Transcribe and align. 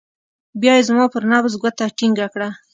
بيا 0.61 0.73
يې 0.77 0.83
زما 0.89 1.05
پر 1.13 1.23
نبض 1.31 1.53
گوته 1.61 1.85
ټينګه 1.97 2.27
کړه. 2.33 2.49